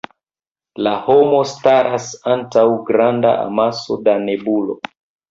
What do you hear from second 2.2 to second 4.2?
antaŭ granda amaso da